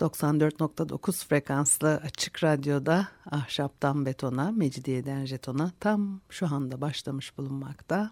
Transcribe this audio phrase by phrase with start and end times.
[0.00, 8.10] 94.9 frekanslı açık radyoda ahşaptan betona, mecidiyeden jetona tam şu anda başlamış bulunmakta.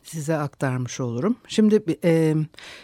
[0.10, 1.36] size aktarmış olurum.
[1.48, 2.36] Şimdi e,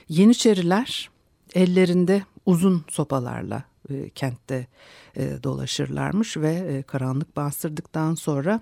[0.09, 1.09] Yeniçeriler
[1.55, 4.67] ellerinde uzun sopalarla e, kentte
[5.15, 8.61] e, dolaşırlarmış ve e, karanlık bastırdıktan sonra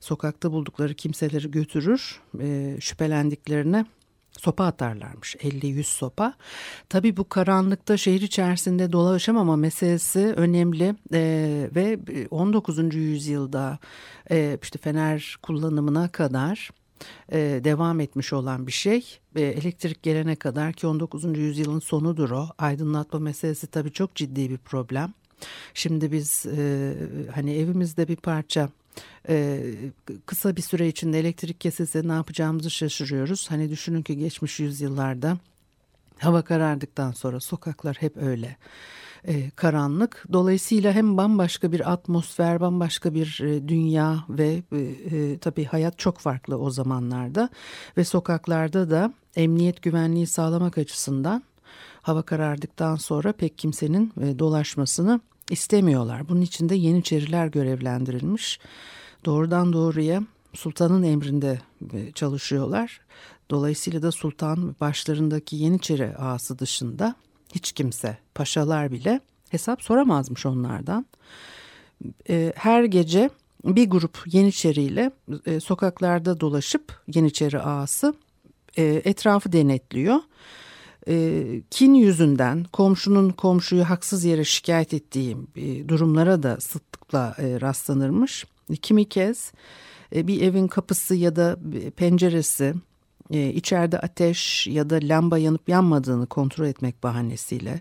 [0.00, 3.86] sokakta buldukları kimseleri götürür e, şüphelendiklerine
[4.38, 6.34] sopa atarlarmış 50-100 sopa.
[6.88, 11.98] Tabi bu karanlıkta şehir içerisinde dolaşamama meselesi önemli e, ve
[12.30, 12.94] 19.
[12.94, 13.78] yüzyılda
[14.30, 16.70] e, işte fener kullanımına kadar
[17.32, 19.18] e, devam etmiş olan bir şey.
[19.36, 21.38] E, elektrik gelene kadar ki 19.
[21.38, 22.48] yüzyılın sonudur o.
[22.58, 25.12] Aydınlatma meselesi tabii çok ciddi bir problem.
[25.74, 26.94] Şimdi biz e,
[27.34, 28.68] hani evimizde bir parça
[29.28, 29.60] e,
[30.26, 33.50] kısa bir süre içinde elektrik kesilse ne yapacağımızı şaşırıyoruz.
[33.50, 35.38] Hani düşünün ki geçmiş yüzyıllarda
[36.18, 38.56] hava karardıktan sonra sokaklar hep öyle
[39.26, 40.24] e, karanlık.
[40.32, 46.58] Dolayısıyla hem bambaşka bir atmosfer, bambaşka bir e, dünya ve e, tabii hayat çok farklı
[46.58, 47.48] o zamanlarda.
[47.96, 51.42] Ve sokaklarda da emniyet güvenliği sağlamak açısından
[52.02, 55.20] hava karardıktan sonra pek kimsenin dolaşmasını
[55.50, 56.28] istemiyorlar.
[56.28, 58.60] Bunun için de Yeniçeriler görevlendirilmiş.
[59.24, 60.22] Doğrudan doğruya
[60.54, 61.60] sultanın emrinde
[62.14, 63.00] çalışıyorlar.
[63.50, 67.14] Dolayısıyla da sultan başlarındaki Yeniçeri ağası dışında
[67.56, 71.06] hiç kimse, paşalar bile hesap soramazmış onlardan.
[72.28, 73.30] E, her gece
[73.64, 75.10] bir grup Yeniçeri ile
[75.46, 78.14] e, sokaklarda dolaşıp Yeniçeri ağası
[78.76, 80.16] e, etrafı denetliyor.
[81.70, 85.36] kin yüzünden komşunun komşuyu haksız yere şikayet ettiği
[85.88, 88.46] durumlara da sıklıkla rastlanırmış.
[88.82, 89.52] Kimi kez
[90.12, 91.56] bir evin kapısı ya da
[91.96, 92.74] penceresi
[93.30, 97.80] e, içeride ateş ya da lamba yanıp yanmadığını kontrol etmek bahanesiyle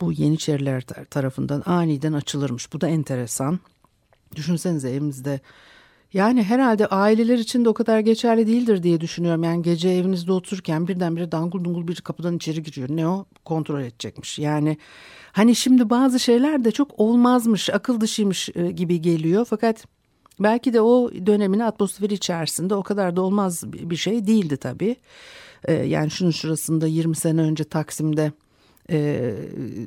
[0.00, 2.72] bu Yeniçeriler tarafından aniden açılırmış.
[2.72, 3.60] Bu da enteresan.
[4.36, 5.40] Düşünsenize evimizde
[6.12, 9.42] yani herhalde aileler için de o kadar geçerli değildir diye düşünüyorum.
[9.42, 12.88] Yani gece evinizde otururken birdenbire dangul dungul bir kapıdan içeri giriyor.
[12.90, 13.26] Ne o?
[13.44, 14.38] Kontrol edecekmiş.
[14.38, 14.76] Yani
[15.32, 19.44] hani şimdi bazı şeyler de çok olmazmış, akıl dışıymış e, gibi geliyor.
[19.50, 19.84] Fakat
[20.42, 24.96] Belki de o dönemin atmosferi içerisinde o kadar da olmaz bir şey değildi tabii.
[25.64, 28.32] Ee, yani şunun şurasında 20 sene önce Taksim'de
[28.90, 29.34] e,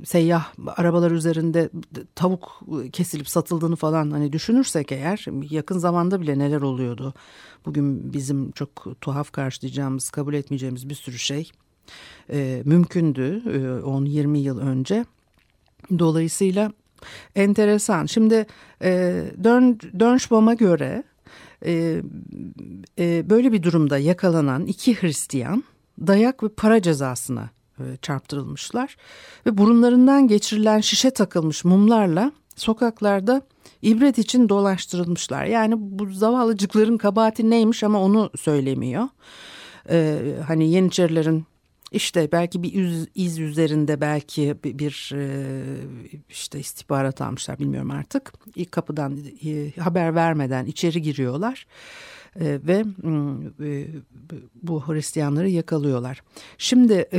[0.06, 1.70] seyyah arabalar üzerinde
[2.16, 2.62] tavuk
[2.94, 7.14] kesilip satıldığını falan hani düşünürsek eğer yakın zamanda bile neler oluyordu.
[7.66, 11.52] Bugün bizim çok tuhaf karşılayacağımız kabul etmeyeceğimiz bir sürü şey
[12.30, 13.58] e, mümkündü e,
[13.88, 15.06] 10-20 yıl önce.
[16.00, 16.72] Dolayısıyla
[17.36, 18.06] Enteresan.
[18.06, 18.46] Şimdi
[18.82, 21.04] e, Dön, Dönşbom'a göre
[21.66, 22.02] e,
[23.00, 25.64] e, böyle bir durumda yakalanan iki Hristiyan
[26.00, 27.50] dayak ve para cezasına
[27.80, 28.98] e, çarptırılmışlar.
[29.46, 33.42] Ve burunlarından geçirilen şişe takılmış mumlarla sokaklarda
[33.82, 35.46] ibret için dolaştırılmışlar.
[35.46, 39.08] Yani bu zavallıcıkların kabahati neymiş ama onu söylemiyor.
[39.90, 40.18] Ee,
[40.48, 41.46] hani Yeniçerilerin
[41.96, 45.54] işte belki bir iz, iz üzerinde belki bir, bir e,
[46.30, 48.34] işte istihbarat almışlar bilmiyorum artık.
[48.56, 51.68] İlk kapıdan e, haber vermeden içeri giriyorlar.
[52.40, 52.84] e, ve
[54.64, 56.22] bu Hristiyanları yakalıyorlar.
[56.58, 57.10] Şimdi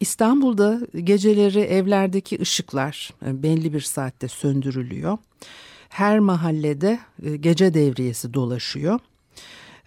[0.00, 5.18] İstanbul'da geceleri evlerdeki ışıklar belli bir saatte söndürülüyor.
[5.88, 6.98] Her mahallede
[7.40, 9.00] gece devriyesi dolaşıyor.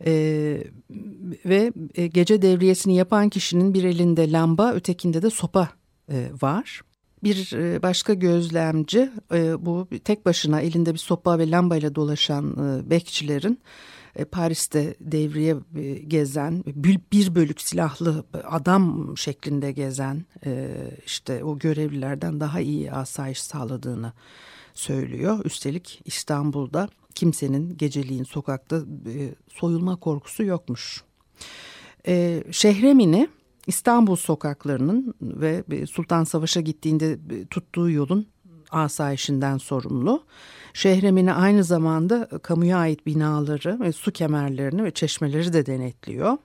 [0.06, 0.64] Ee,
[1.46, 5.70] ve e, gece devriyesini yapan kişinin bir elinde lamba ötekinde de sopa
[6.12, 6.82] e, var.
[7.24, 12.90] Bir e, başka gözlemci e, bu tek başına elinde bir sopa ve lambayla dolaşan e,
[12.90, 13.60] bekçilerin
[14.32, 15.56] Paris'te devriye
[16.08, 20.26] gezen bir bölük silahlı adam şeklinde gezen
[21.06, 24.14] işte o görevlilerden daha iyi asayiş sağladığını
[24.74, 25.46] söylüyor.
[25.46, 28.82] Üstelik İstanbul'da kimsenin geceliğin sokakta
[29.48, 31.04] soyulma korkusu yokmuş.
[32.52, 33.28] Şehremini
[33.68, 37.18] İstanbul sokaklarının ve Sultan Savaş'a gittiğinde
[37.50, 38.28] tuttuğu yolun
[38.72, 40.24] asayişinden sorumlu.
[40.74, 46.38] Şehremini aynı zamanda kamuya ait binaları ve su kemerlerini ve çeşmeleri de denetliyor.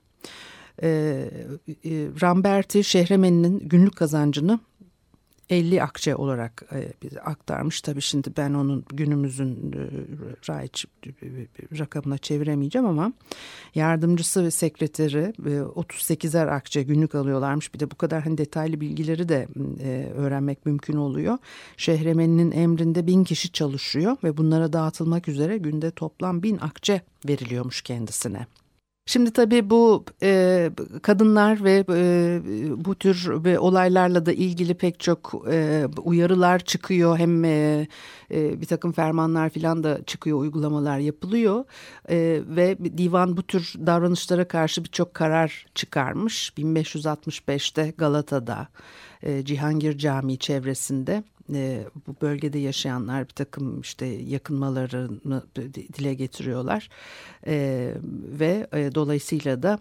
[0.82, 1.30] Ee,
[2.22, 4.60] Ramberti Şehremen'in günlük kazancını
[5.50, 7.80] 50 akçe olarak e, bize aktarmış.
[7.80, 9.82] Tabii şimdi ben onun günümüzün e,
[10.48, 11.10] raiç e,
[11.78, 13.12] rakamına çeviremeyeceğim ama
[13.74, 17.74] yardımcısı ve sekreteri e, 38'er akçe günlük alıyorlarmış.
[17.74, 19.48] Bir de bu kadar hani detaylı bilgileri de
[19.82, 21.38] e, öğrenmek mümkün oluyor.
[21.76, 28.46] Şehremeninin emrinde bin kişi çalışıyor ve bunlara dağıtılmak üzere günde toplam bin akçe veriliyormuş kendisine.
[29.06, 30.70] Şimdi tabii bu e,
[31.02, 32.40] kadınlar ve e,
[32.84, 37.18] bu tür ve olaylarla da ilgili pek çok e, uyarılar çıkıyor.
[37.18, 37.86] Hem e,
[38.30, 41.64] e, bir takım fermanlar falan da çıkıyor, uygulamalar yapılıyor.
[42.08, 46.52] E, ve divan bu tür davranışlara karşı birçok karar çıkarmış.
[46.58, 48.68] 1565'te Galata'da
[49.22, 51.24] e, Cihangir Camii çevresinde
[51.54, 55.42] e, bu bölgede yaşayanlar bir takım işte yakınmalarını
[55.98, 56.88] dile getiriyorlar
[57.46, 57.94] e,
[58.40, 59.78] ve dolayısıyla da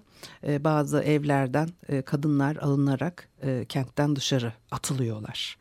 [0.59, 1.69] bazı evlerden
[2.05, 3.29] kadınlar alınarak
[3.69, 5.57] kentten dışarı atılıyorlar.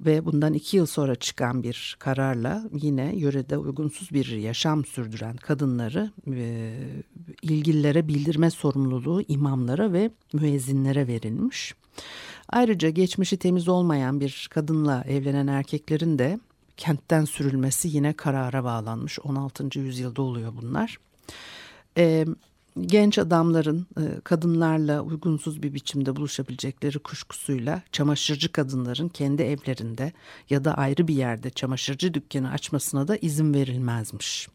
[0.00, 6.10] Ve bundan iki yıl sonra çıkan bir kararla yine yörede uygunsuz bir yaşam sürdüren kadınları
[6.32, 6.72] e,
[7.42, 11.74] ilgililere bildirme sorumluluğu imamlara ve müezzinlere verilmiş.
[12.52, 16.40] Ayrıca geçmişi temiz olmayan bir kadınla evlenen erkeklerin de
[16.76, 19.18] kentten sürülmesi yine karara bağlanmış.
[19.18, 19.78] 16.
[19.78, 20.98] yüzyılda oluyor bunlar.
[21.96, 22.26] Ee,
[22.80, 30.12] genç adamların e, kadınlarla uygunsuz bir biçimde buluşabilecekleri kuşkusuyla çamaşırcı kadınların kendi evlerinde
[30.50, 34.48] ya da ayrı bir yerde çamaşırcı dükkanı açmasına da izin verilmezmiş.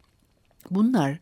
[0.71, 1.19] Bunlar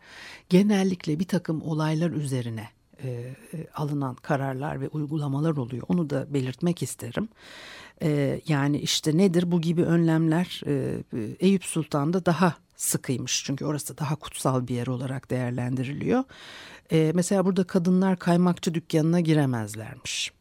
[0.49, 2.69] genellikle bir takım olaylar üzerine
[3.03, 3.09] e,
[3.53, 5.83] e, alınan kararlar ve uygulamalar oluyor.
[5.87, 7.29] Onu da belirtmek isterim.
[8.01, 11.03] E, yani işte nedir bu gibi önlemler e,
[11.39, 13.43] Eyüp Sultan'da daha sıkıymış.
[13.45, 16.23] Çünkü orası daha kutsal bir yer olarak değerlendiriliyor.
[16.91, 20.31] E, mesela burada kadınlar kaymakçı dükkanına giremezlermiş.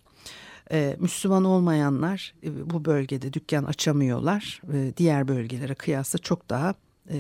[0.73, 4.63] Ee, Müslüman olmayanlar e, bu bölgede dükkan açamıyorlar.
[4.97, 6.75] Diğer bölgelere kıyasla çok daha
[7.11, 7.19] e,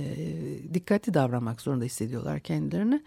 [0.74, 3.02] dikkatli davranmak zorunda hissediyorlar kendilerini.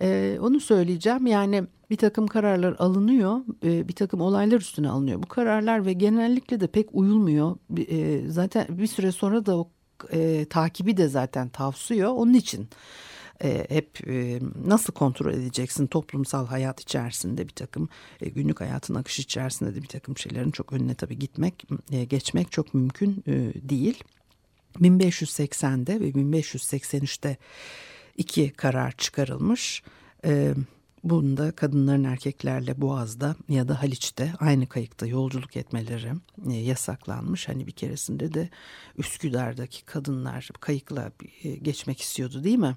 [0.00, 5.22] E, onu söyleyeceğim yani bir takım kararlar alınıyor, e, bir takım olaylar üstüne alınıyor.
[5.22, 7.56] Bu kararlar ve genellikle de pek uyulmuyor.
[7.88, 9.70] E, zaten bir süre sonra da o
[10.12, 12.10] e, takibi de zaten tavsiyor.
[12.10, 12.68] Onun için
[13.44, 17.88] e, hep e, nasıl kontrol edeceksin toplumsal hayat içerisinde bir takım
[18.20, 22.52] e, günlük hayatın akışı içerisinde de bir takım şeylerin çok önüne tabii gitmek e, geçmek
[22.52, 23.32] çok mümkün e,
[23.68, 24.04] değil.
[24.80, 27.36] 1580'de ve 1583'te
[28.16, 29.82] iki karar çıkarılmış.
[30.24, 30.54] Ee,
[31.04, 36.12] bunda kadınların erkeklerle Boğaz'da ya da Haliç'te aynı kayıkta yolculuk etmeleri
[36.50, 37.48] e, yasaklanmış.
[37.48, 38.48] Hani bir keresinde de
[38.98, 41.12] Üsküdar'daki kadınlar kayıkla
[41.42, 42.76] e, geçmek istiyordu değil mi?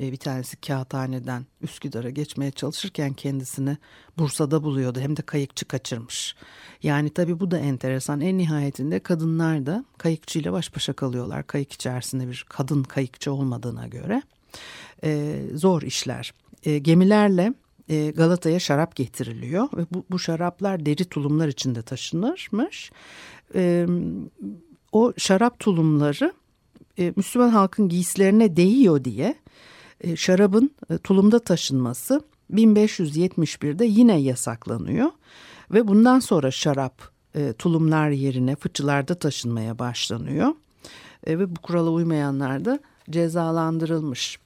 [0.00, 3.76] E, bir tanesi kağıthaneden Üsküdar'a geçmeye çalışırken kendisini
[4.18, 5.00] Bursa'da buluyordu.
[5.00, 6.34] Hem de kayıkçı kaçırmış.
[6.82, 8.20] Yani tabii bu da enteresan.
[8.20, 11.46] En nihayetinde kadınlar da kayıkçıyla baş başa kalıyorlar.
[11.46, 14.22] Kayık içerisinde bir kadın kayıkçı olmadığına göre.
[15.04, 16.34] E, zor işler.
[16.64, 17.54] E, gemilerle
[17.88, 22.90] e, Galata'ya şarap getiriliyor ve bu, bu şaraplar deri tulumlar içinde taşınırmış.
[23.54, 23.86] E,
[24.92, 26.32] o şarap tulumları
[26.98, 29.34] e, Müslüman halkın giysilerine değiyor diye
[30.16, 32.20] şarabın e, tulumda taşınması
[32.52, 35.10] 1571'de yine yasaklanıyor
[35.70, 40.54] ve bundan sonra şarap e, tulumlar yerine fıçılarda taşınmaya başlanıyor
[41.26, 44.38] ve bu kurala uymayanlar da cezalandırılmış.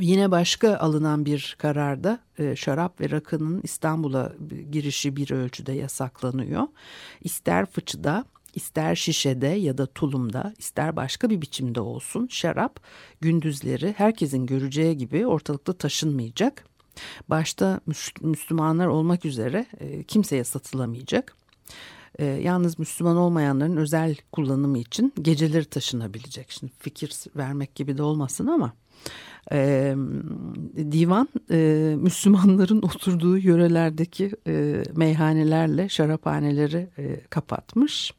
[0.00, 2.18] Yine başka alınan bir kararda
[2.56, 4.32] şarap ve rakının İstanbul'a
[4.70, 6.62] girişi bir ölçüde yasaklanıyor.
[7.20, 12.80] İster fıçıda ister şişede ya da tulumda ister başka bir biçimde olsun şarap
[13.20, 16.64] gündüzleri herkesin göreceği gibi ortalıkta taşınmayacak.
[17.28, 17.80] Başta
[18.20, 21.36] Müslümanlar olmak üzere e, kimseye satılamayacak.
[22.18, 26.50] E, yalnız Müslüman olmayanların özel kullanımı için geceleri taşınabilecek.
[26.50, 28.72] Şimdi fikir vermek gibi de olmasın ama
[29.52, 29.94] e,
[30.92, 31.28] divan
[32.02, 34.30] Müslümanların oturduğu yörelerdeki
[34.96, 36.88] meyhanelerle şaraphaneleri
[37.30, 38.12] kapatmış.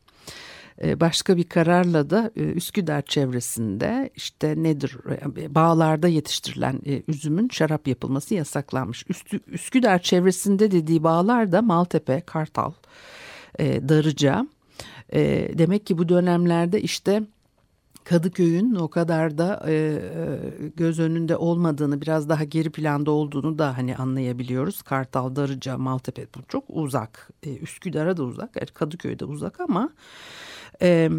[0.82, 4.98] E, başka bir kararla da e, Üsküdar çevresinde işte nedir
[5.38, 9.06] e, bağlarda yetiştirilen üzümün şarap yapılması yasaklanmış.
[9.48, 12.72] Üsküdar çevresinde dediği bağlar da Maltepe, Kartal,
[13.60, 14.48] Darıca.
[15.58, 17.24] Demek ki bu dönemlerde işte
[18.03, 20.00] Kadıköy'ün o kadar da e,
[20.75, 24.82] göz önünde olmadığını biraz daha geri planda olduğunu da hani anlayabiliyoruz.
[24.82, 27.30] Kartal, Darıca, Maltepe bu çok uzak.
[27.44, 28.56] E, Üsküdar'a da uzak.
[28.56, 29.89] Yani Kadıköy'de uzak ama
[30.82, 31.10] e,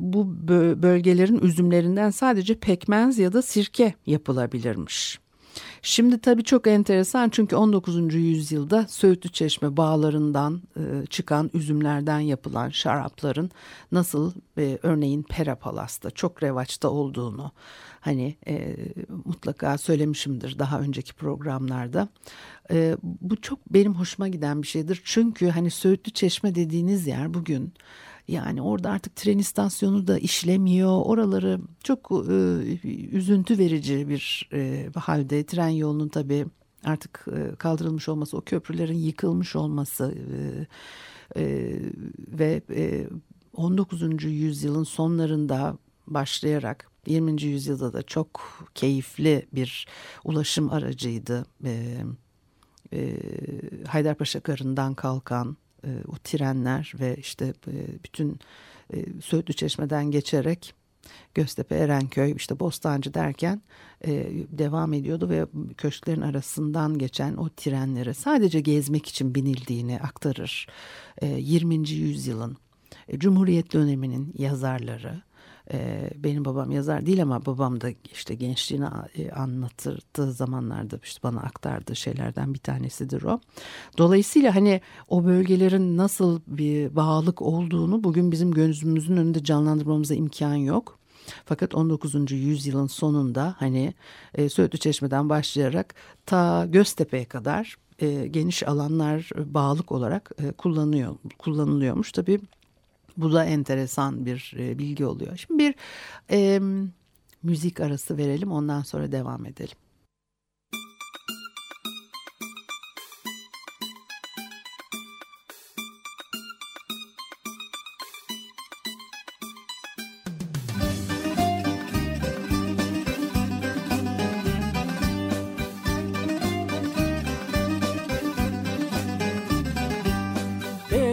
[0.00, 0.48] bu
[0.82, 5.22] bölgelerin üzümlerinden sadece pekmez ya da sirke yapılabilirmiş.
[5.82, 8.14] Şimdi tabii çok enteresan çünkü 19.
[8.14, 13.50] yüzyılda Söğütlü Çeşme bağlarından e, çıkan üzümlerden yapılan şarapların
[13.92, 17.52] nasıl e, örneğin Pera Palas'ta çok revaçta olduğunu
[18.00, 18.76] hani e,
[19.24, 22.08] mutlaka söylemişimdir daha önceki programlarda.
[22.70, 27.72] E, bu çok benim hoşuma giden bir şeydir çünkü hani Söğütlü Çeşme dediğiniz yer bugün
[28.28, 31.02] yani orada artık tren istasyonu da işlemiyor.
[31.04, 32.34] Oraları çok e,
[33.12, 35.46] üzüntü verici bir e, halde.
[35.46, 36.46] Tren yolunun tabii
[36.84, 41.74] artık e, kaldırılmış olması, o köprülerin yıkılmış olması e, e,
[42.28, 43.06] ve e,
[43.56, 44.24] 19.
[44.24, 47.42] yüzyılın sonlarında başlayarak 20.
[47.42, 48.40] yüzyılda da çok
[48.74, 49.86] keyifli bir
[50.24, 51.46] ulaşım aracıydı.
[51.64, 51.96] E,
[52.92, 53.18] e,
[53.88, 58.38] Haydarpaşa Karı'ndan kalkan e, o trenler ve işte e, bütün
[58.94, 60.74] e, Söğütlü Çeşme'den geçerek
[61.34, 63.62] Göztepe, Erenköy, işte Bostancı derken
[64.06, 65.46] e, devam ediyordu ve
[65.76, 70.66] köşklerin arasından geçen o trenlere sadece gezmek için binildiğini aktarır.
[71.22, 71.90] E, 20.
[71.90, 72.56] yüzyılın
[73.08, 75.22] e, Cumhuriyet döneminin yazarları
[76.16, 78.86] benim babam yazar değil ama babam da işte gençliğini
[79.16, 83.40] e, anlatırdığı zamanlarda işte bana aktardığı şeylerden bir tanesidir o.
[83.98, 90.98] Dolayısıyla hani o bölgelerin nasıl bir bağlılık olduğunu bugün bizim gözümüzün önünde canlandırmamıza imkan yok.
[91.44, 92.32] Fakat 19.
[92.32, 93.94] yüzyılın sonunda hani
[94.34, 95.94] e, Söğütlü Çeşme'den başlayarak
[96.26, 102.12] ta Göztepe'ye kadar e, geniş alanlar bağlık olarak e, kullanıyor kullanılıyormuş.
[102.12, 102.40] Tabii
[103.16, 105.36] bu da enteresan bir e, bilgi oluyor.
[105.36, 105.74] Şimdi bir
[106.30, 106.60] e,
[107.42, 109.76] müzik arası verelim ondan sonra devam edelim.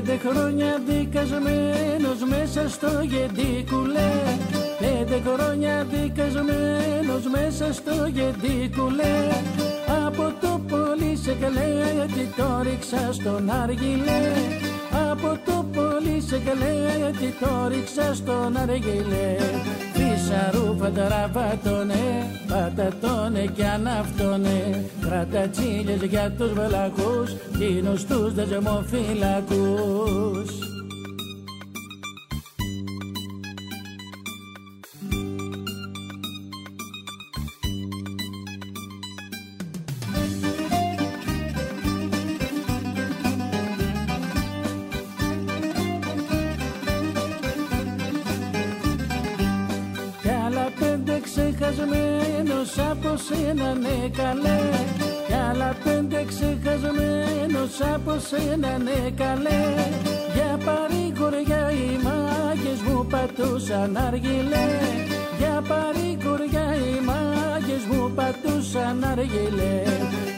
[0.10, 4.10] Πέντε χρόνια δικασμένος μέσα στο γεντίκουλε
[4.80, 9.14] Πέντε χρόνια δικασμένος μέσα στο γεντίκουλε
[10.06, 14.34] Από το πολύ σε καλέτη το ρίξα στον αργυλέ
[15.12, 19.36] Από το πολύ σε καλέτη το ρίξα στον αργυλέ
[20.30, 22.04] σαρούφα πατραβατώνε,
[22.48, 24.86] πατατώνε κι αναυτώνε.
[25.02, 30.69] Κρατατσίλες για τους βλακούς, κοινούς τους δεσμοφυλακούς.
[51.70, 54.60] Ξεχασμένος από σένα ναι καλέ.
[55.28, 59.64] Κι άλλα πέντε ξεχασμένος από σένα ναι καλέ.
[60.34, 64.70] Για παρηγοριά οι μάγες μου πατούσαν αργυλέ.
[65.40, 69.78] Για παρηγοριά οι μάγες μου πατούσαν αργυλέ.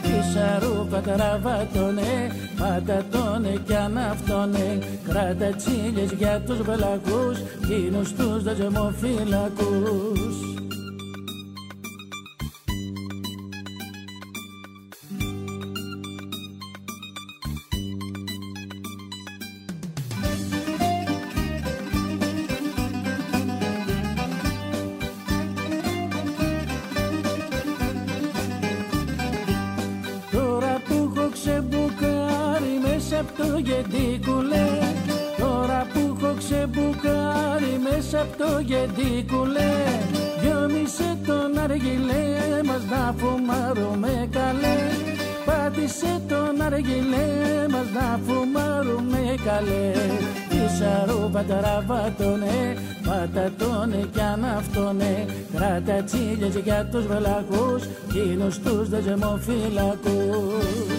[0.02, 2.14] Πίσα ρούχα τραβάτωνε,
[2.60, 4.80] πατατώνε κι αν αυτόνε.
[5.08, 10.52] Κράτα τσίλες για τους βλακούς, κοινούς τους δεσμοφυλακούς
[33.42, 34.68] το γεντίκουλε
[35.38, 36.36] Τώρα που έχω
[38.10, 39.74] σ' αυτό γιατί κουλέ.
[40.42, 42.28] Γιόμισε τον αργυλέ
[42.66, 44.78] μας να φουμάρουμε καλέ.
[45.46, 49.92] Πάτησε τον αργυλέ μας να φουμάρουμε καλέ.
[50.50, 52.76] Φυσαρού παταραβάτωνε
[53.08, 55.26] πατατώνε κι αν αυτόνε.
[55.56, 57.84] Κράτα τσίλιες για τους βελακούς
[58.14, 60.91] Κίνους τους δεσμοφυλακούς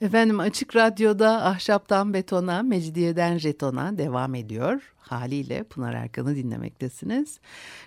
[0.00, 4.92] Efendim Açık Radyo'da Ahşaptan Betona, Mecidiyeden Jeton'a devam ediyor.
[4.98, 7.40] Haliyle Pınar Erkan'ı dinlemektesiniz.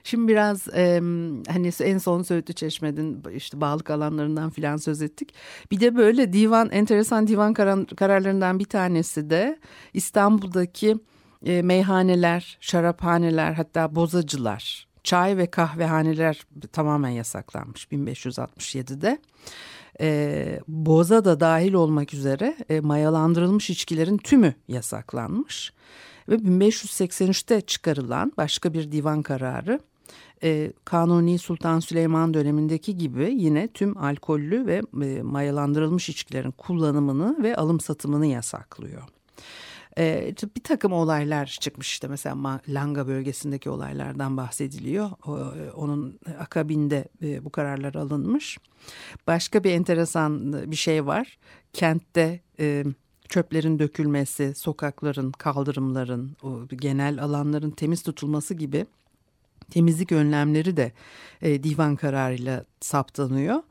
[0.03, 1.01] Şimdi biraz e,
[1.47, 5.33] hani en son Söğütlü Çeşme'nin işte bağlık alanlarından filan söz ettik.
[5.71, 9.59] Bir de böyle divan enteresan divan karar, kararlarından bir tanesi de
[9.93, 10.97] İstanbul'daki
[11.45, 19.19] e, meyhaneler, şaraphaneler hatta bozacılar, çay ve kahvehaneler tamamen yasaklanmış 1567'de
[19.99, 25.73] e, boza da dahil olmak üzere e, mayalandırılmış içkilerin tümü yasaklanmış.
[26.29, 29.79] Ve 1583'te çıkarılan başka bir divan kararı
[30.43, 37.55] e, Kanuni Sultan Süleyman dönemindeki gibi yine tüm alkollü ve e, mayalandırılmış içkilerin kullanımını ve
[37.55, 39.03] alım satımını yasaklıyor.
[39.99, 45.09] Ee, bir takım olaylar çıkmış işte mesela Langa bölgesindeki olaylardan bahsediliyor.
[45.09, 48.57] E, onun akabinde e, bu kararlar alınmış.
[49.27, 51.37] Başka bir enteresan bir şey var.
[51.73, 52.83] Kentte e,
[53.29, 58.85] çöplerin dökülmesi, sokakların, kaldırımların, o genel alanların temiz tutulması gibi
[59.71, 60.91] temizlik önlemleri de
[61.43, 63.63] divan kararıyla saptanıyor.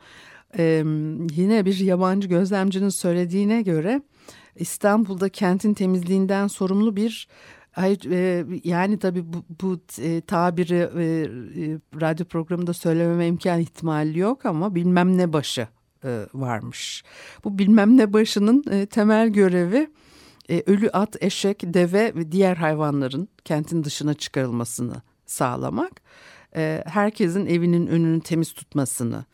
[1.36, 4.02] yine bir yabancı gözlemcinin söylediğine göre
[4.58, 7.28] İstanbul'da kentin temizliğinden sorumlu bir
[7.78, 14.18] Hayır e, yani tabii bu, bu e, tabiri e, e, radyo programında söylememe imkan ihtimali
[14.18, 15.68] yok ama bilmem ne başı
[16.04, 17.04] e, varmış.
[17.44, 19.90] Bu bilmem ne başının e, temel görevi
[20.50, 26.00] e, ölü at, eşek, deve ve diğer hayvanların kentin dışına çıkarılmasını sağlamak.
[26.56, 29.24] E, herkesin evinin önünü temiz tutmasını,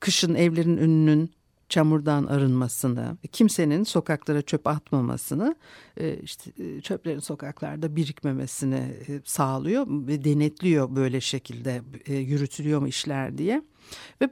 [0.00, 1.30] kışın evlerin önünün
[1.68, 5.56] çamurdan arınmasını, kimsenin sokaklara çöp atmamasını,
[5.96, 13.38] e, işte e, çöplerin sokaklarda birikmemesini e, sağlıyor ve denetliyor böyle şekilde yürütülüyor mu işler
[13.38, 13.62] diye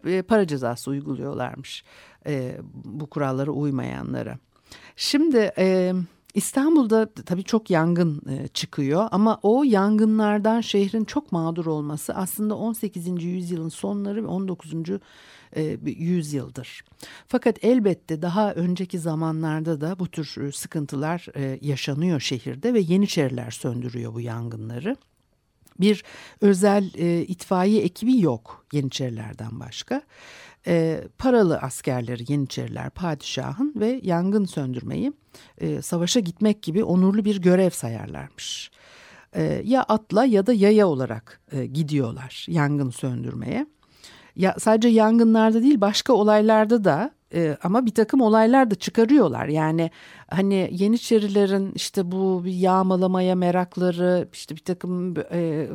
[0.05, 1.85] ve para cezası uyguluyorlarmış
[2.75, 4.39] bu kurallara uymayanlara.
[4.97, 5.53] Şimdi
[6.35, 8.23] İstanbul'da tabii çok yangın
[8.55, 13.25] çıkıyor ama o yangınlardan şehrin çok mağdur olması aslında 18.
[13.25, 14.73] yüzyılın sonları ve 19
[15.57, 16.85] e, yüzyıldır.
[17.29, 23.51] Fakat elbette daha önceki zamanlarda da bu tür e, sıkıntılar e, yaşanıyor şehirde ve Yeniçeriler
[23.51, 24.97] söndürüyor bu yangınları.
[25.81, 26.05] Bir
[26.41, 30.03] özel e, itfaiye ekibi yok Yeniçerilerden başka.
[30.67, 35.13] E, paralı askerleri Yeniçeriler padişahın ve yangın söndürmeyi
[35.59, 38.71] e, savaşa gitmek gibi onurlu bir görev sayarlarmış.
[39.33, 43.67] E, ya atla ya da yaya olarak e, gidiyorlar yangın söndürmeye
[44.37, 49.47] ya sadece yangınlarda değil başka olaylarda da e, ama bir takım olaylar da çıkarıyorlar.
[49.47, 49.91] Yani
[50.29, 55.69] hani Yeniçerilerin işte bu yağmalamaya merakları işte bir takım e,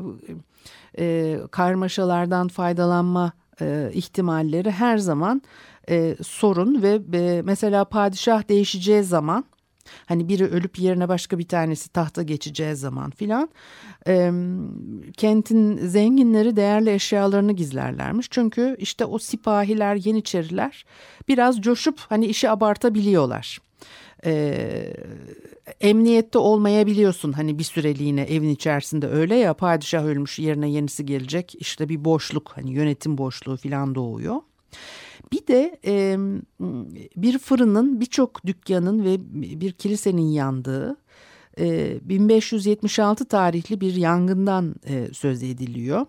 [0.99, 5.41] e, karmaşalardan faydalanma e, ihtimalleri her zaman
[5.89, 9.45] e, sorun ve e, mesela padişah değişeceği zaman
[10.05, 13.49] Hani biri ölüp yerine başka bir tanesi tahta geçeceği zaman filan
[14.07, 14.31] e,
[15.17, 18.27] kentin zenginleri değerli eşyalarını gizlerlermiş.
[18.29, 20.85] Çünkü işte o sipahiler, yeniçeriler
[21.27, 23.59] biraz coşup hani işi abartabiliyorlar.
[24.25, 24.93] Ee,
[25.81, 31.89] emniyette olmayabiliyorsun hani bir süreliğine evin içerisinde öyle ya padişah ölmüş yerine yenisi gelecek işte
[31.89, 34.35] bir boşluk hani yönetim boşluğu falan doğuyor.
[35.31, 36.17] Bir de e,
[37.15, 39.17] bir fırının birçok dükkanın ve
[39.61, 40.97] bir kilisenin yandığı
[41.59, 46.05] e, 1576 tarihli bir yangından e, söz ediliyor.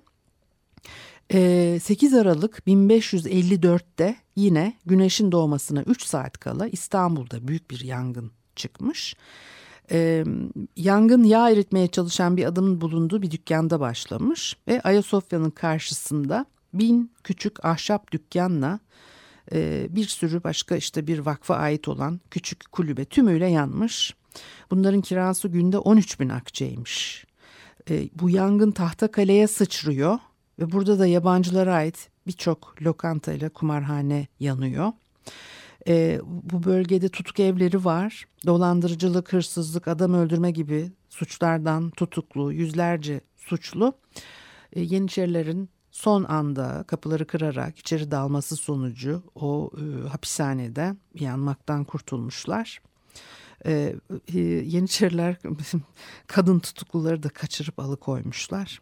[1.32, 9.16] E, 8 Aralık 1554'te yine güneşin doğmasına 3 saat kala İstanbul'da büyük bir yangın çıkmış.
[9.90, 10.24] E,
[10.76, 17.64] yangın yağ eritmeye çalışan bir adamın bulunduğu bir dükkanda başlamış ve Ayasofya'nın karşısında bin küçük
[17.64, 18.80] ahşap dükkanla
[19.52, 24.14] e, bir sürü başka işte bir vakfa ait olan küçük kulübe tümüyle yanmış.
[24.70, 27.26] Bunların kirası günde 13 bin akçeymiş.
[27.90, 30.18] E, bu yangın tahta kaleye sıçrıyor
[30.58, 34.92] ve burada da yabancılara ait birçok lokanta ile kumarhane yanıyor.
[35.88, 38.24] E, bu bölgede tutuk evleri var.
[38.46, 43.92] Dolandırıcılık, hırsızlık, adam öldürme gibi suçlardan tutuklu yüzlerce suçlu
[44.72, 52.80] e, Yeniçerilerin son anda kapıları kırarak içeri dalması sonucu o e, hapishanede yanmaktan kurtulmuşlar.
[53.66, 53.94] E,
[54.34, 55.36] e, Yeniçeriler
[56.26, 58.80] kadın tutukluları da kaçırıp alıkoymuşlar.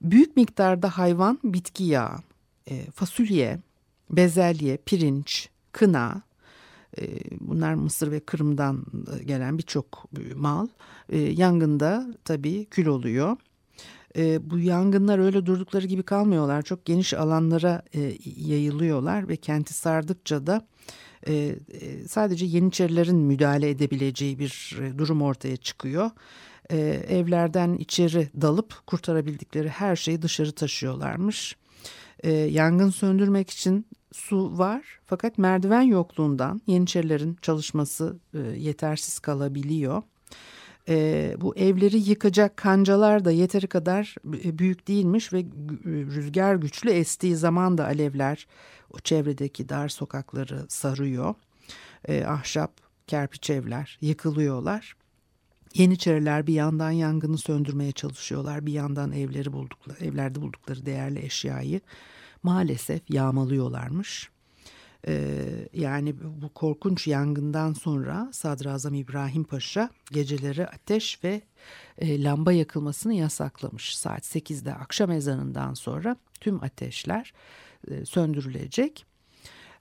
[0.00, 2.18] Büyük miktarda hayvan, bitki yağı,
[2.70, 3.58] e, fasulye,
[4.10, 6.22] bezelye, pirinç, kına,
[6.98, 7.02] e,
[7.40, 8.84] bunlar Mısır ve Kırım'dan
[9.24, 10.68] gelen birçok mal
[11.08, 13.36] e, yangında tabii kül oluyor.
[14.16, 16.62] E, bu yangınlar öyle durdukları gibi kalmıyorlar.
[16.62, 20.66] Çok geniş alanlara e, yayılıyorlar ve kenti sardıkça da
[21.28, 26.10] e, e, sadece Yeniçerilerin müdahale edebileceği bir e, durum ortaya çıkıyor.
[26.70, 31.56] E, evlerden içeri dalıp kurtarabildikleri her şeyi dışarı taşıyorlarmış.
[32.22, 40.02] E, yangın söndürmek için su var fakat merdiven yokluğundan Yeniçerilerin çalışması e, yetersiz kalabiliyor
[40.88, 45.44] e, bu evleri yıkacak kancalar da yeteri kadar e, büyük değilmiş ve
[45.86, 48.46] rüzgar güçlü estiği zaman da alevler
[48.90, 51.34] o çevredeki dar sokakları sarıyor.
[52.08, 52.72] E, ahşap,
[53.06, 54.96] kerpiç evler yıkılıyorlar.
[55.74, 58.66] Yeniçeriler bir yandan yangını söndürmeye çalışıyorlar.
[58.66, 61.80] Bir yandan evleri buldukları, evlerde buldukları değerli eşyayı
[62.42, 64.30] maalesef yağmalıyorlarmış.
[65.06, 71.42] Ee, yani bu korkunç yangından sonra Sadrazam İbrahim Paşa geceleri ateş ve
[71.98, 73.96] e, lamba yakılmasını yasaklamış.
[73.96, 77.32] Saat 8'de akşam ezanından sonra tüm ateşler
[77.90, 79.06] e, söndürülecek.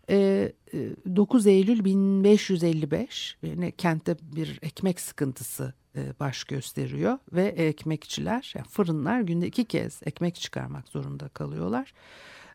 [0.10, 5.74] 9 e, Eylül 1555 yine kentte bir ekmek sıkıntısı
[6.20, 11.94] baş gösteriyor ve ekmekçiler yani fırınlar günde iki kez ekmek çıkarmak zorunda kalıyorlar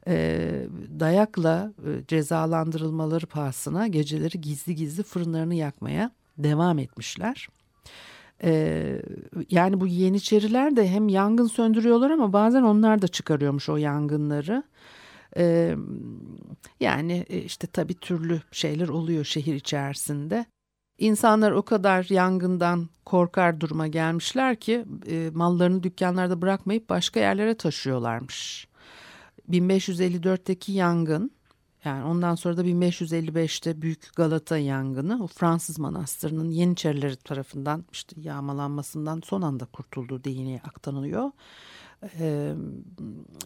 [0.07, 0.67] e,
[1.01, 7.49] dayakla e, cezalandırılmaları pahasına geceleri gizli gizli fırınlarını yakmaya devam etmişler.
[8.45, 9.03] E,
[9.51, 14.63] yani bu yeniçeriler de hem yangın söndürüyorlar ama bazen onlar da çıkarıyormuş o yangınları.
[15.37, 15.77] E,
[16.81, 20.47] yani e, işte tabii türlü şeyler oluyor şehir içerisinde.
[20.99, 28.68] İnsanlar o kadar yangından korkar duruma gelmişler ki e, mallarını dükkanlarda bırakmayıp başka yerlere taşıyorlarmış.
[29.51, 31.31] 1554'teki yangın
[31.85, 39.23] yani ondan sonra da 1555'te Büyük Galata yangını o Fransız manastırının Yeniçerileri tarafından işte yağmalanmasından
[39.25, 41.31] son anda kurtulduğu dini aktarılıyor.
[42.21, 42.55] Ee,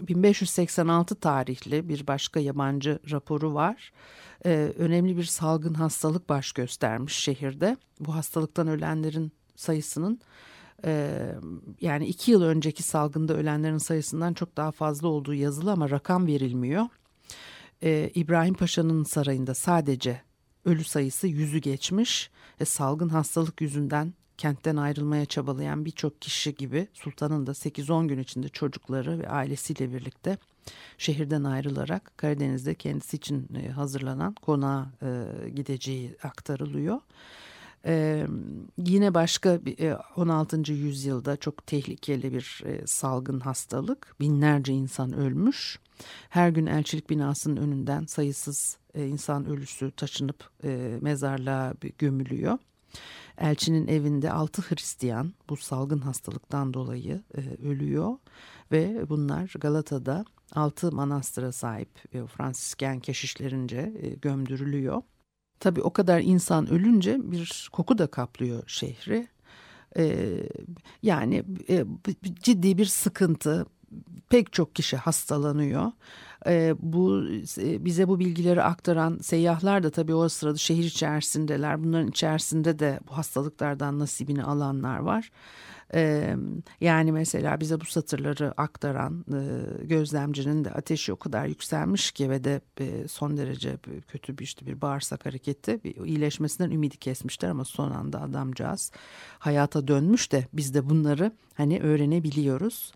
[0.01, 3.93] 1586 tarihli bir başka yabancı raporu var.
[4.47, 7.77] Ee, önemli bir salgın hastalık baş göstermiş şehirde.
[8.01, 10.21] Bu hastalıktan ölenlerin sayısının
[11.81, 16.87] yani iki yıl önceki salgında ölenlerin sayısından çok daha fazla olduğu yazılı ama rakam verilmiyor.
[17.83, 20.23] Ee, İbrahim Paşa'nın sarayında sadece
[20.65, 27.47] ölü sayısı yüzü geçmiş ve salgın hastalık yüzünden kentten ayrılmaya çabalayan birçok kişi gibi sultanın
[27.47, 30.39] da 8-10 gün içinde çocukları ve ailesiyle birlikte
[30.99, 34.91] şehirden ayrılarak Karadeniz'de kendisi için hazırlanan konağa
[35.55, 37.01] gideceği aktarılıyor.
[37.87, 38.27] Ee,
[38.79, 39.61] yine başka
[40.17, 40.73] 16.
[40.73, 44.17] yüzyılda çok tehlikeli bir salgın hastalık.
[44.21, 45.79] Binlerce insan ölmüş.
[46.29, 50.51] Her gün elçilik binasının önünden sayısız insan ölüsü taşınıp
[51.01, 52.59] mezarlığa gömülüyor.
[53.39, 57.23] Elçinin evinde altı Hristiyan bu salgın hastalıktan dolayı
[57.65, 58.19] ölüyor
[58.73, 61.89] ve bunlar Galata'da altı manastıra sahip
[62.37, 63.93] Fransisken keşişlerince
[64.23, 65.03] gömdürülüyor.
[65.63, 69.29] Tabii o kadar insan ölünce bir koku da kaplıyor şehri.
[69.97, 70.29] Ee,
[71.03, 71.85] yani e,
[72.43, 73.67] ciddi bir sıkıntı.
[74.29, 75.93] Pek çok kişi hastalanıyor.
[76.47, 77.25] Ee, bu
[77.59, 81.85] e, bize bu bilgileri aktaran seyyahlar da tabii o sırada şehir içerisindeler.
[81.85, 85.31] Bunların içerisinde de bu hastalıklardan nasibini alanlar var.
[85.95, 86.37] Ee,
[86.81, 89.41] yani mesela bize bu satırları aktaran e,
[89.85, 93.77] gözlemcinin de ateşi o kadar yükselmiş ki ve de e, son derece
[94.09, 98.91] kötü bir işte bir bağırsak hareketi bir iyileşmesinden ümidi kesmişler ama son anda adamcağız
[99.39, 102.93] hayata dönmüş de biz de bunları hani öğrenebiliyoruz.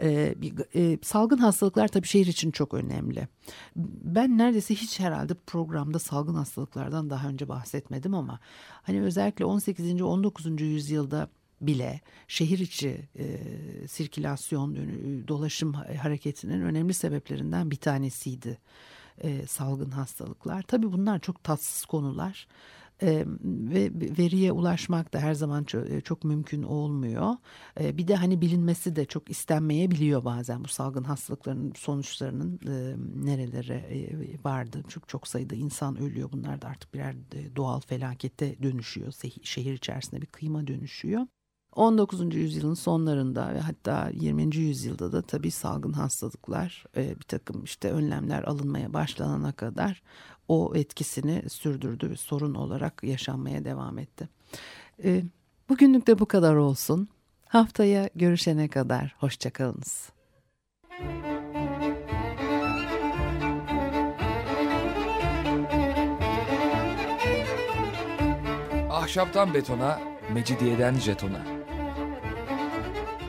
[0.00, 3.28] Ee, bir, e, salgın hastalıklar tabii şehir için çok önemli.
[3.76, 8.40] Ben neredeyse hiç herhalde programda salgın hastalıklardan daha önce bahsetmedim ama
[8.82, 10.02] hani özellikle 18.
[10.02, 10.60] 19.
[10.60, 11.28] yüzyılda
[11.66, 13.24] bile şehir içi e,
[13.88, 14.76] sirkülasyon,
[15.28, 18.58] dolaşım hareketinin önemli sebeplerinden bir tanesiydi
[19.18, 20.62] e, salgın hastalıklar.
[20.62, 22.46] Tabii bunlar çok tatsız konular
[23.02, 27.36] e, ve veriye ulaşmak da her zaman çok, e, çok mümkün olmuyor.
[27.80, 32.96] E, bir de hani bilinmesi de çok istenmeyebiliyor bazen bu salgın hastalıkların sonuçlarının e,
[33.26, 34.82] nerelere e, vardı.
[34.88, 36.32] Çok çok sayıda insan ölüyor.
[36.32, 37.16] Bunlar da artık birer
[37.56, 39.12] doğal felakete dönüşüyor.
[39.42, 41.26] Şehir içerisinde bir kıyma dönüşüyor.
[41.76, 42.34] 19.
[42.34, 44.56] yüzyılın sonlarında ve hatta 20.
[44.56, 50.02] yüzyılda da tabii salgın hastalıklar e, bir takım işte önlemler alınmaya başlanana kadar
[50.48, 54.28] o etkisini sürdürdü ve sorun olarak yaşanmaya devam etti.
[55.04, 55.22] E,
[55.68, 57.08] bugünlük de bu kadar olsun.
[57.48, 60.10] Haftaya görüşene kadar hoşçakalınız.
[68.90, 70.00] Ahşaptan betona,
[70.32, 71.51] mecidiyeden jetona.